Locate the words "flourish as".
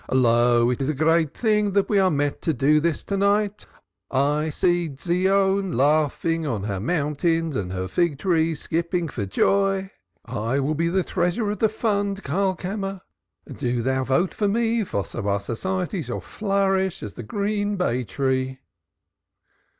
16.19-17.13